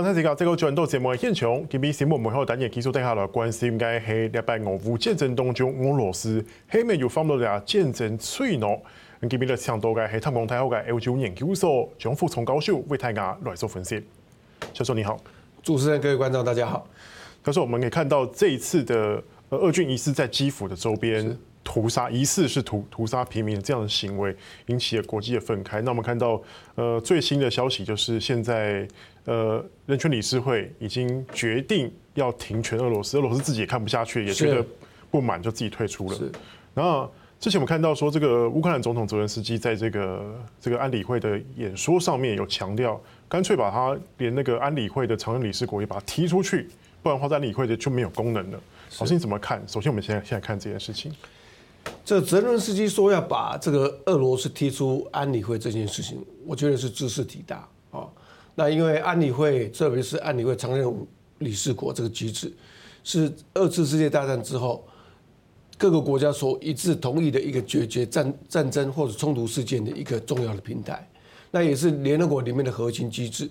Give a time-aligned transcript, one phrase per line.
[0.00, 8.80] 刚才这个这个转到节目的现场，今日新闻幕后单元继续带下来关心嘅系礼拜俄乌战争当中，俄罗斯系咪有放到嚟战争脆弱？
[9.28, 14.02] 今日咧请到嘅系淡江大学嘅欧洲研究所张富聪教授为大家来做分析。
[14.72, 15.20] 教授你好，
[15.62, 16.88] 主持人各位观众大家好。
[17.44, 21.36] 教授，我们可以看到这一次的呃俄军疑似在基辅的周边。
[21.62, 24.34] 屠杀疑似是屠屠杀平民这样的行为
[24.66, 25.80] 引起了国际的愤慨。
[25.82, 26.42] 那我们看到，
[26.74, 28.88] 呃，最新的消息就是现在，
[29.26, 34.64] 呃，人权理事会已经决定要停权俄罗斯，俄罗斯自己也看不下去，也觉得
[35.10, 36.18] 不满，就自己退出了。
[36.74, 46.68] 然后之前我们看到说，这个乌克兰总统泽连斯基在这个这个安理会的演说上面有强调，干脆把他连那个安理会的常任理事国也把他踢出去，
[47.02, 48.60] 不然的话，安理会的就没有功能了。
[48.98, 49.62] 老师你怎么看？
[49.68, 51.12] 首先，我们现在现在看这件事情。
[52.04, 58.08] 这泽伦斯基说要把这个俄罗斯踢出安理会这件事情，我觉得是兹事体大啊。
[58.54, 60.92] 那因为安理会，特别是安理会常任
[61.38, 62.52] 理事国这个机制，
[63.04, 64.84] 是二次世界大战之后
[65.78, 71.08] 各个国家所一致同意的一个解决战战争或者冲突事件的一个重要的平台。
[71.52, 73.48] 那也是联合国里面的核心机制。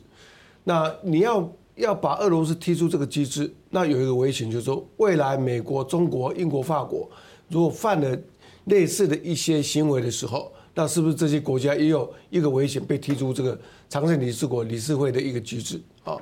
[0.64, 7.10] 那你要要把俄罗斯踢出这个机制，那有一个危险，就是说未来美国、中国、英国、法国。
[7.48, 8.16] 如果犯了
[8.66, 16.18] 类似的一些行为的时候，那是不是这些国家也有一个危险被踢出这个常任理事国理事会的一个机制啊？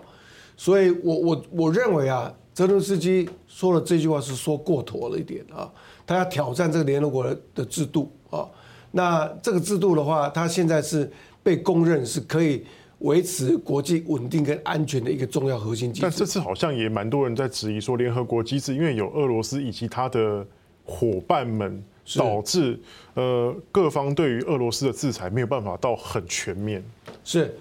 [0.56, 5.70] 所以我我我认为啊，泽伦斯基说的这句话是说过头了一点啊，
[6.06, 8.48] 他要挑战这个联合国的制度啊。
[8.92, 11.12] 那这个制度的话，他现在是
[11.44, 12.66] 被公认是可以
[13.00, 16.02] 维持国际稳定跟安全的一个重要核心机制。
[16.04, 20.46] 但这次好像也蛮多人在质疑说，联合国机制因为有俄罗斯以及他的。
[20.90, 21.84] 伙伴们
[22.16, 22.80] 导致
[23.16, 26.84] 呃各方对于俄罗斯的制裁没有办法到很全面。
[27.24, 27.54] 是，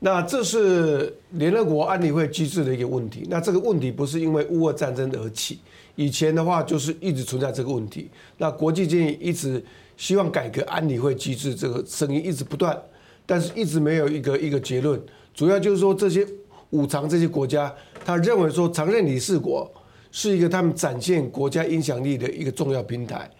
[0.00, 3.26] 那这是联合国安理会机制的一个问题。
[3.28, 5.60] 那这个问题不是因为乌俄战争而起，
[5.94, 8.08] 以前的话就是一直存在这个问题。
[8.38, 9.62] 那国际间也一直
[9.96, 12.76] 希望改革安理会机制，这个声音一直不断，
[13.24, 15.00] 但是一直没有一个一个结论。
[15.34, 16.26] 主要就是说这些
[16.70, 17.72] 五常这些国家，
[18.04, 19.70] 他认为说常任理事国。
[20.14, 23.30] 是一个他们展现国家影响力的一个重要平台，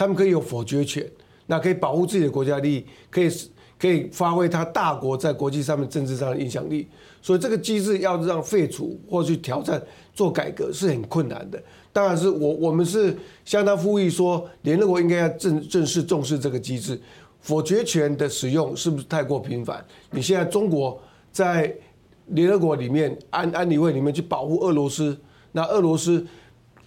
[0.00, 1.06] 他们可以有否决权，
[1.46, 3.30] 那可以保护自己的国家利益，可以
[3.78, 6.88] 可以发挥他大国在国际上面政治上的影响力。
[7.20, 9.78] 所以这个机制要让废除或去挑战
[10.14, 11.62] 做改革是很困难的。
[11.92, 16.98] 当然是我我们是相当呼吁说，联合国应该要正正式重视这个机制。
[17.42, 19.84] 否决权的使用是不是太过频繁？
[20.12, 20.98] 你现在中国
[21.30, 21.70] 在
[22.28, 25.14] 联合国里面安安理会里面去保护俄罗斯。
[25.52, 26.26] 那俄罗斯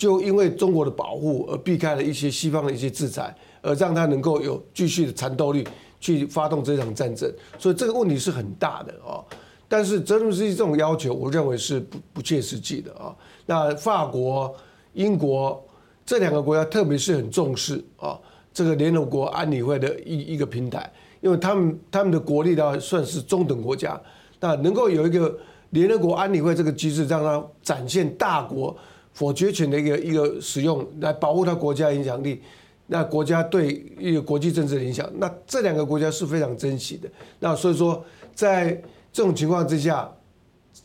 [0.04, 5.66] 就因为中国的保护而避开了一些西方的一些制裁，而让他能够有继续的战斗力
[5.98, 9.24] 去发动这场战争，所以这个问题是很大的啊。
[9.70, 13.16] 但是泽伦斯基这种要求，我认为是不不切实际的啊。
[13.46, 14.54] 那法国、
[14.92, 15.66] 英国
[16.06, 18.20] 这两个国家，特别是很重视啊
[18.54, 23.98] 这个联合国安理会的一一个平台，因为他们他们的国力呢算是中等国家，
[24.42, 25.34] 那能够有一个。
[25.70, 28.78] 联合国安理会这个机制，让它展现大国
[29.14, 32.42] 否决权的一个一个使用，来保护他国家影响力，
[32.88, 37.08] 那国家对一个国际政治的影响，那这两个国家是非常珍惜的。
[37.40, 38.04] 那所以说，
[38.34, 38.72] 在
[39.12, 40.12] 这种情况之下，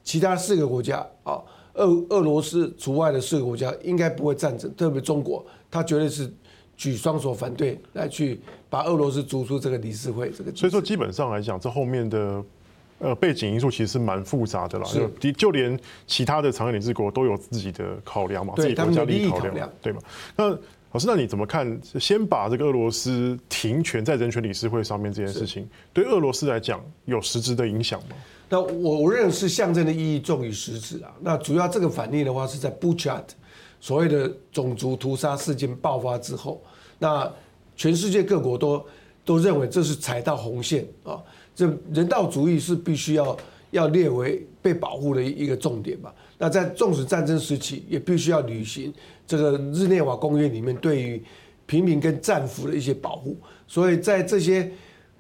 [0.05, 1.41] 其他四个国家啊，
[1.75, 6.31] 俄俄罗斯除外的四个国家，应该不会赞成，特别中国，他绝对是
[6.77, 10.31] 举双手反对，来去把俄罗斯逐出这个理事会。
[10.31, 12.45] 这个，所以说基本上来讲，这后面的。
[12.99, 14.85] 呃，背景因素其实是蛮复杂的啦，
[15.21, 20.01] 就就连其他的常任理事国都有自己的考量嘛，自己国家利益考量，对吗？
[20.37, 20.51] 那
[20.91, 21.81] 老师，那你怎么看？
[22.01, 28.17] 先把这个俄罗斯停权在人权理事会上面这件事情，对俄罗斯来讲有实质的影响吗？
[28.49, 31.13] 那我我认为是象征的意义重于实质啊。
[31.21, 33.21] 那主要这个反应的话，是在 Bucha
[33.81, 36.61] 所谓的种族屠杀事件爆发之后，
[36.99, 37.31] 那
[37.77, 38.85] 全世界各国都
[39.25, 41.23] 都认为这是踩到红线啊。
[41.59, 43.37] 这人道主义是必须要
[43.73, 46.15] 要列为被保护的一个重点吧？
[46.39, 48.95] 那在纵使战争时期，也必须要履行
[49.27, 51.21] 这个日内瓦公约里面对于
[51.67, 53.37] 平民跟战俘的一些保护。
[53.67, 54.71] 所以在这些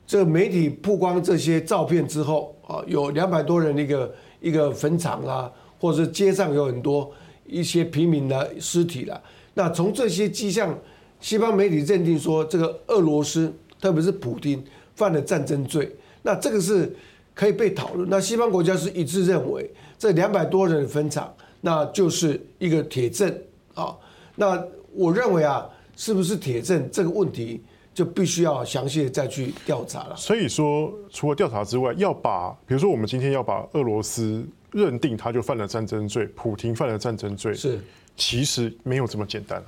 [0.07, 5.51] 这个媒体曝光这些照片之后啊，有两百多人的一个一个坟场啊，
[5.81, 7.13] 或者是街上有很多
[7.47, 9.21] 一些平民的尸体了。
[9.55, 10.73] 那从这些迹象，
[11.19, 14.63] 西方媒体认定说，这个俄罗斯特别是普丁
[14.95, 15.93] 犯了战争罪。
[16.23, 16.95] 那这个是
[17.35, 18.09] 可以被讨论。
[18.09, 23.33] 那西方国家是一致认为，这两百多人的坟场，那就是一个铁证
[23.75, 23.97] 啊。
[24.35, 24.63] 那
[24.93, 27.63] 我认为啊，是不是铁证这个问题，
[27.95, 30.17] 就必须要详细的再去调查了。
[30.17, 37.81] 所以说，除了调查之外，要把，比如说我们今天要把俄罗斯认定他就犯了战争罪，普廷犯了战争罪，是
[38.17, 39.63] 其实没有这么简单。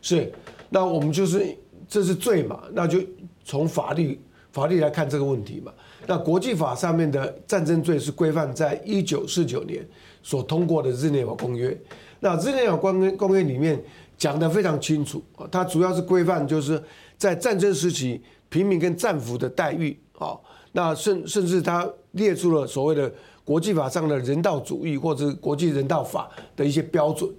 [0.00, 0.32] 是，
[0.68, 1.56] 那我们就是
[1.88, 2.98] 这是罪嘛，那就
[3.44, 4.20] 从法律
[4.58, 5.72] 法律来看这个问题嘛。
[6.06, 9.86] 那国际法上面的战争罪是规范在一九四九年
[10.22, 11.76] 所通过的日内瓦公约。
[12.20, 13.80] 那日内瓦公约公约里面
[14.16, 16.82] 讲得非常清楚，它主要是规范就是
[17.16, 20.36] 在战争时期平民跟战俘的待遇啊，
[20.72, 23.12] 那甚甚至它列出了所谓的
[23.44, 27.30] 国际法上的人道主义或者国际人道法的一些标准。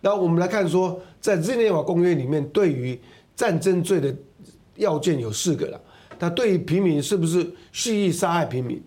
[0.00, 2.98] 那我们来看说，在日内瓦公约里面，对于
[3.34, 4.14] 战争罪的
[4.76, 5.80] 要件有四个了。
[6.18, 8.82] 他对于平民是不是蓄意杀害平民？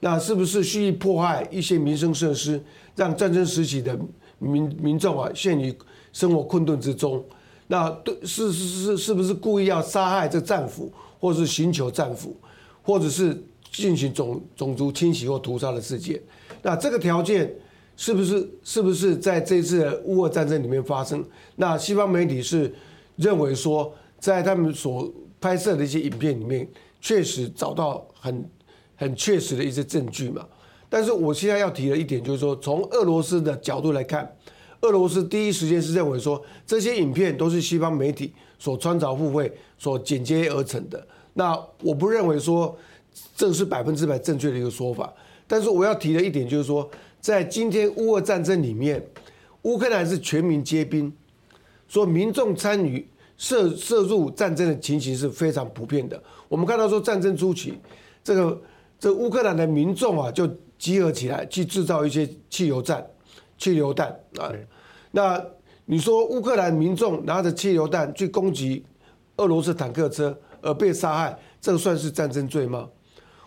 [0.00, 2.60] 那是不是蓄意破坏一些民生设施，
[2.96, 3.98] 让战争时期的
[4.38, 5.74] 民民众啊陷于
[6.12, 7.24] 生活困顿之中？
[7.68, 12.36] 那对是是是是不是故意要杀害这战俘，或是寻求战俘，
[12.82, 13.40] 或者是
[13.70, 16.20] 进行种种族清洗或屠杀的事件？
[16.62, 17.52] 那这个条件。
[17.94, 21.22] 是不是是不是在这次的乌俄战争里面发生？
[21.56, 22.72] 那西方媒体是
[23.16, 26.66] 认为说，在他们所拍摄的一些影片里面，
[27.00, 28.48] 确实找到很
[28.96, 30.46] 很确实的一些证据嘛。
[30.88, 34.34] 但是我现在要提的一点就是说，从俄罗斯的角度来看，
[34.82, 41.06] 俄罗斯第一时间是认为说，这些影片都是西方媒体所穿凿附会、所剪接而成的。
[41.34, 42.74] 那我不认为说
[43.36, 45.12] 这是百分之百正确的一个说法。
[45.46, 46.88] 但是我要提的一点就是说。
[47.22, 49.00] 在今天乌俄战争里面，
[49.62, 51.12] 乌克兰是全民皆兵，
[51.86, 53.06] 说民众参与
[53.42, 56.22] 涉涉入战争的情形是非常普遍的。
[56.48, 57.76] 我们看到说战争初期，
[58.22, 58.62] 这个
[59.00, 60.48] 这乌克兰的民众啊就
[60.78, 63.04] 集合起来去制造一些汽油弹、
[63.58, 64.08] 汽油弹
[64.38, 64.52] 啊。
[65.10, 65.44] 那
[65.86, 68.84] 你说乌克兰民众拿着汽油弹去攻击
[69.38, 72.88] 俄罗斯坦克车而被杀害，这个算是战争罪吗？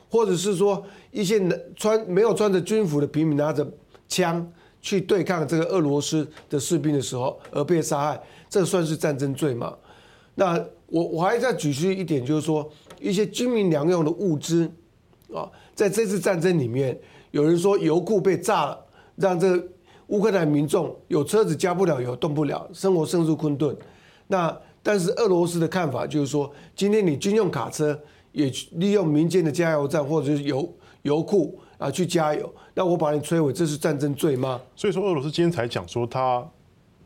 [0.10, 0.86] 或者是说？
[1.12, 1.40] 一些
[1.78, 3.66] 穿没有穿着军服的平民拿着
[4.10, 4.46] 枪
[4.82, 9.74] 去对抗这个俄罗斯的士兵的时候而被杀害，这算是战争罪吗？
[10.36, 14.72] 那我我还再举出一点，就是说一些军民两用的物资
[15.34, 17.00] 啊，在这次战争里面，
[17.32, 18.86] 有人说油库被炸了，
[19.16, 19.68] 让这个
[20.08, 23.76] 乌克兰民众有车子加不了油，动不了，生活陷入困顿。
[24.28, 28.00] 那但是俄罗斯的看法就是说，今天你军用卡车
[28.32, 30.72] 也利用民间的加油站或者是油。
[31.06, 34.60] 油库啊，去加油，那我把你摧毁，这是战争罪吗？
[34.76, 36.44] 所以说，俄罗斯今天才讲说，他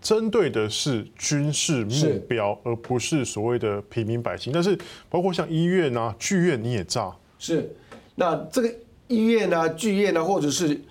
[0.01, 4.51] 针对的是军事目标，而不是所谓的平民百姓。
[4.53, 4.77] 但是，
[5.09, 7.15] 包括像医院啊、剧院，你也炸。
[7.37, 7.69] 是，
[8.15, 8.73] 那这个
[9.07, 10.81] 医院啊、剧院啊，或者是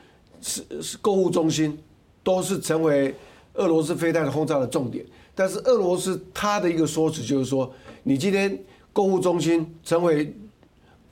[0.41, 1.79] 是是购物中心，
[2.23, 3.15] 都是成为
[3.55, 5.05] 俄罗斯飞弹的轰炸的重点。
[5.35, 7.73] 但是，俄罗斯他的一个说辞就是说，
[8.03, 8.59] 你今天
[8.93, 10.35] 购物中心成为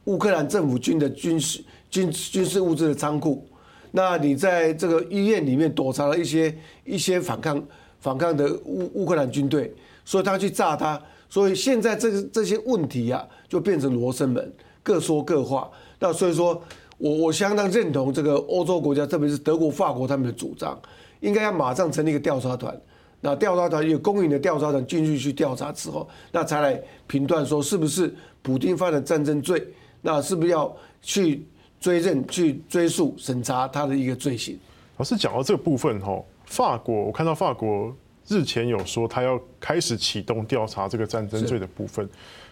[0.04, 1.64] 乌克兰政府军的军事。
[1.88, 3.46] 军军事物资的仓库，
[3.92, 6.54] 那你在这个医院里面躲藏了一些
[6.84, 7.64] 一些反抗
[8.06, 9.74] 反抗的乌乌克兰军队，
[10.04, 15.68] 所以他去炸他，所以现在这个这些问题啊，就变成罗生门，各说各话。
[15.98, 16.62] 那所以说
[16.98, 20.80] 我我相当认同这个欧洲国家，特别是德国、法国他们的主张，
[21.18, 22.80] 应该要马上成立一个调查团。
[23.20, 29.66] 那调查团有公允的调查团进去去调查之后，那才来评断说是不是普京犯了战争罪，
[30.00, 31.44] 那是不是要去。
[31.78, 34.58] 追认去追溯审查他的一个罪行。
[34.96, 37.94] 老师讲到这个部分哈，法国我看到法国
[38.26, 42.08] 日前有说他要开始启动调查这个战争罪的部分。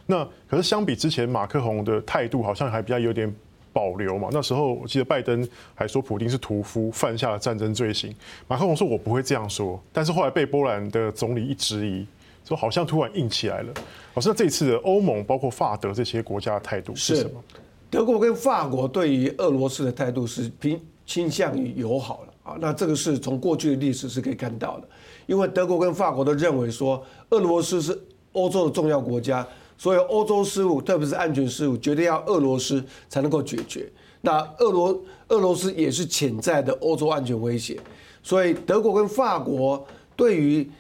[0.06, 3.34] 那可是相比之前马克宏的态度好像还比较有点
[3.72, 4.28] 保留嘛。
[4.30, 8.14] 那时候我记得拜登还说普丁是屠夫，犯下了战争罪行。
[8.46, 12.06] 马克宏说我不会这样说，但是后来被波兰的总理一质疑，
[12.46, 13.72] 说好像突然硬起来了。
[14.14, 17.42] 老师，那这次的欧盟包括法德这些国家的态度是什么？
[17.90, 24.88] 德国跟法国对于俄罗斯的态度是偏倾向于友好了啊，那这个是从过去的历史是可以看到的，
[25.26, 27.98] 因为德国跟法国都认为说俄罗斯是
[28.32, 29.44] 欧洲的重要国家，
[29.78, 33.90] 所以欧洲事务，特别是安全事务，绝对要俄罗斯才能够解决。
[34.20, 37.80] 那俄罗俄罗斯也是潜在的欧洲安全威胁，
[38.22, 40.70] 所以德国跟法国对于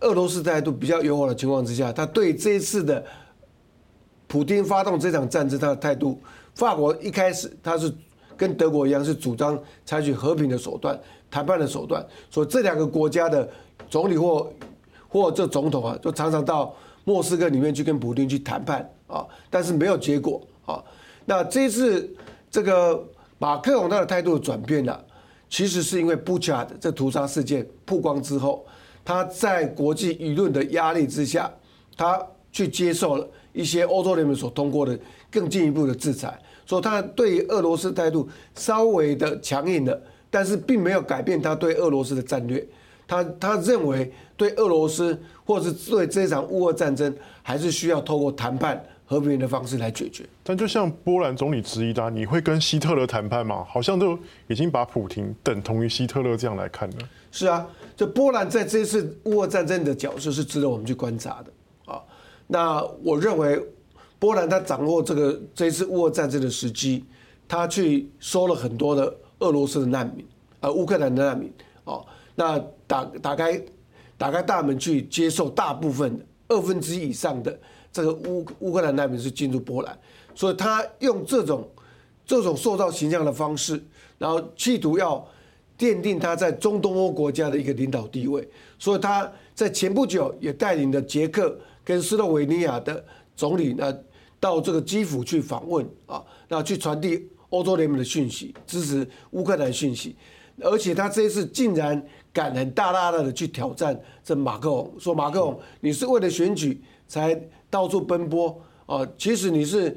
[0.00, 3.04] 俄罗斯态度比较友好的情况之下，他对这一次的
[4.26, 6.18] 普丁发动这场战争，他的态度。
[6.54, 7.90] 法国一开始他是
[8.42, 10.98] 跟德国一样，是主张采取和平的手段、
[11.30, 13.48] 谈判的手段，所以这两个国家的
[13.88, 14.52] 总理或
[15.06, 20.82] 或这总统啊，就常常到莫斯科里面去跟普丁去谈判啊，但是没有结果啊。
[21.24, 22.12] 那这次
[22.50, 23.00] 这个
[23.38, 24.98] 马克龙他的态度转变呢，
[25.48, 28.66] 其实是因为布恰的这屠杀事件曝光之后，
[29.04, 31.48] 他在国际舆论的压力之下，
[31.96, 32.20] 他
[32.50, 34.98] 去接受了一些欧洲联盟所通过的。
[35.32, 40.00] 更进一步的制裁，所以他对于俄罗斯态度稍微的强硬了，
[40.30, 42.66] 但是并没有改变他对俄罗斯的战略。
[43.06, 50.24] 他他认为对俄罗斯或是对这场乌俄战争，还是需要透过谈判和平的方式来解决。
[50.42, 53.66] 但就像波兰总理质疑的，你会跟希特勒谈判吗？
[53.68, 56.96] 好像都已经把普廷等同于希特勒这样来看了。
[57.30, 62.00] 是啊，这波兰在这次乌俄战争的角色是值得我们去观察的啊。
[62.46, 63.62] 那我认为
[64.22, 67.04] 波兰他掌握这个这一次乌俄战争的时机，
[67.48, 70.24] 他去收了很多的俄罗斯的难民，
[70.60, 71.52] 呃，乌克兰的难民
[71.82, 72.06] 哦。
[72.36, 73.60] 那打打开
[74.16, 77.58] 打开大门去接受大部分二分之一以上的
[77.92, 79.98] 这个乌乌克兰难民是进入波兰，
[80.36, 81.68] 所以他用这种
[82.24, 83.82] 这种塑造形象的方式，
[84.18, 85.26] 然后企图要
[85.76, 88.48] 奠定他在中东欧国家的一个领导地位。
[88.78, 93.92] 所以他在前不久也带领的捷克跟斯洛维尼亚的总理呢
[94.42, 100.16] 到这个基辅去访问啊，那去传递欧洲联盟的讯息，支持乌克兰讯息，
[100.60, 102.04] 而且他这一次竟然。
[102.34, 103.94] 敢很大大的去挑战
[104.24, 109.06] 这马克龙，说马克龙，你是为了选举才到处奔波啊？
[109.18, 109.94] 其实你是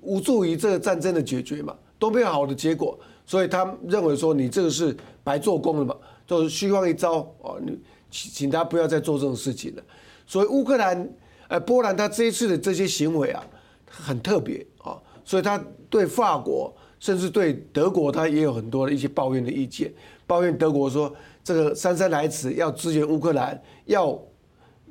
[0.00, 2.96] 无助于这个战争的解决嘛，都没有好的结果，
[3.26, 5.96] 所以他认为说你这个是白做工了嘛，
[6.28, 7.58] 就是虚晃一招啊！
[7.60, 7.76] 你
[8.08, 9.82] 请请他不要再做这种事情了。
[10.28, 11.12] 所以乌克兰、
[11.54, 13.46] 呃波兰，他这一次的这些行为啊，
[13.88, 15.56] 很特别啊，所以他
[15.88, 19.92] 对法国甚至对德国，他也有很多的一些抱怨的意见。
[20.26, 24.20] 抱怨德国说这个姗姗来迟要支援乌克兰，要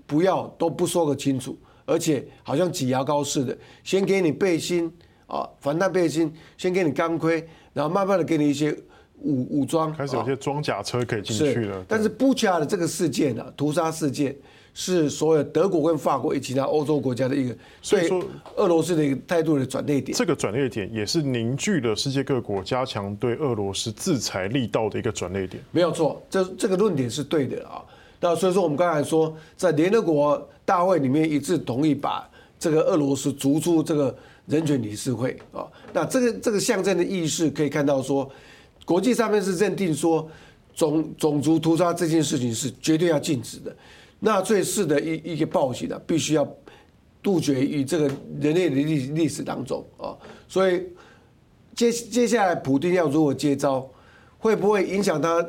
[0.05, 4.89] 不要都不说个清楚，而且好像挤牙膏似的，先给你背心
[5.27, 8.71] 啊，防弹背心，先给你钢盔，然后慢慢的给你一些
[9.17, 11.83] 武武装，开始有些装甲车可以进去了。
[11.89, 14.33] 但是布恰的这个事件啊，屠杀事件。
[14.73, 18.23] 是所有德国跟法国以及其他欧洲国家的一个，所以说
[18.55, 20.17] 俄罗斯的一个态度的转捩点。
[20.17, 25.63] 这个转捩点也是凝聚了世界各国加强对俄罗斯制裁力道的一个转捩点。
[25.71, 27.83] 没有错，这这个论点是对的啊。
[28.19, 32.27] 那所以说我们刚才说，在联合国大会里面一致同意把
[32.57, 34.15] 这个俄罗斯逐出这个
[34.47, 35.67] 人权理事会啊。
[35.91, 38.27] 那这个这个象征的意识可以看到说，
[38.85, 40.27] 国际上面是认定说
[40.73, 43.75] 种种族屠杀这件事情是绝对要禁止的。
[44.25, 46.47] 纳粹式的一一个暴行呢，必须要
[47.21, 48.07] 杜绝于这个
[48.39, 50.15] 人类的历历史当中啊，
[50.47, 50.81] 所以
[51.75, 53.85] 接接下来普丁要如何接招，
[54.39, 55.45] 会不会影响他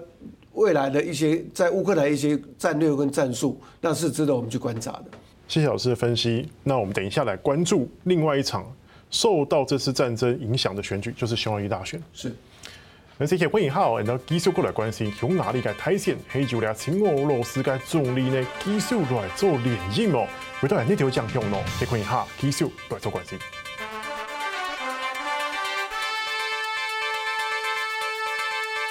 [0.54, 5.04] 未来的一些在乌克兰一些战略跟战术，那是值得我们去观察的。
[5.47, 6.49] 谢谢老师的分析。
[6.64, 8.66] 那我们等一下来关注另外一场
[9.09, 12.02] 受到这次战争影响的选举，就是匈牙利大选。
[12.12, 12.35] 是。
[13.16, 20.26] 那这些欢迎好，然后继续过来关心匈牙利的大选，还有俩请俄罗斯的总理呢，继续来做联姻哦。
[20.61, 23.38] 回到来那条讲评哦，欢迎哈，继续来做关心。